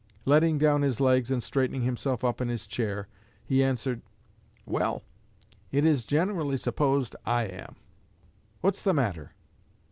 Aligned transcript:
Letting 0.25 0.57
down 0.57 0.81
his 0.81 0.99
legs 0.99 1.29
and 1.29 1.43
straightening 1.43 1.83
himself 1.83 2.23
up 2.23 2.41
in 2.41 2.47
his 2.49 2.65
chair, 2.65 3.07
he 3.45 3.63
answered, 3.63 4.01
'Well, 4.65 5.03
it 5.71 5.85
is 5.85 6.05
generally 6.05 6.57
supposed 6.57 7.15
I 7.23 7.43
am. 7.43 7.75
What's 8.61 8.81
the 8.81 8.95
matter?' 8.95 9.33